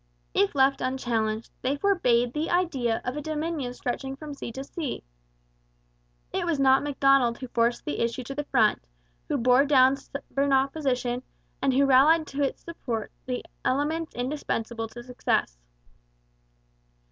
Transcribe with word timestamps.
If 0.33 0.55
left 0.55 0.81
unchallenged, 0.81 1.51
they 1.61 1.75
forbade 1.77 2.33
the 2.33 2.49
idea 2.49 3.01
of 3.05 3.15
a 3.15 3.21
Dominion 3.21 3.75
stretching 3.75 4.15
from 4.15 4.33
sea 4.33 4.51
to 4.53 4.63
sea. 4.63 5.03
It 6.33 6.43
was 6.43 6.59
not 6.59 6.81
Macdonald 6.81 7.37
who 7.37 7.47
forced 7.49 7.85
the 7.85 7.99
issue 7.99 8.23
to 8.23 8.33
the 8.33 8.45
front, 8.45 8.87
who 9.27 9.37
bore 9.37 9.63
down 9.63 9.95
stubborn 9.97 10.53
opposition, 10.53 11.21
and 11.61 11.71
who 11.75 11.85
rallied 11.85 12.25
to 12.29 12.41
its 12.41 12.63
support 12.63 13.11
the 13.27 13.45
elements 13.63 14.15
indispensable 14.15 14.87
to 14.87 15.03
success. 15.03 15.55